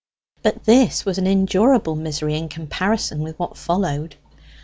[0.41, 4.15] But this was an endurable misery in comparison with what followed.